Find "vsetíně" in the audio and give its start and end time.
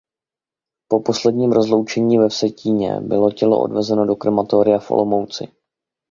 2.29-2.99